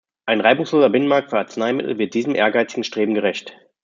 [0.25, 3.55] Ein reibungsloser Binnenmarkt für Arzneimittel wird diesem ehrgeizigen Streben gerecht.